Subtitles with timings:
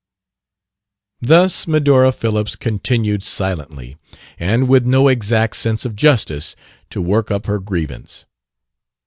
[1.21, 3.97] Thus Medora Phillips continued silently,
[4.39, 6.55] and with no exact sense of justice,
[6.89, 8.25] to work up her grievance.